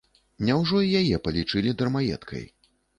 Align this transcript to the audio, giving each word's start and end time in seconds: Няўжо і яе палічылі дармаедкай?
Няўжо 0.47 0.81
і 0.87 0.89
яе 1.01 1.21
палічылі 1.29 1.77
дармаедкай? 1.85 2.45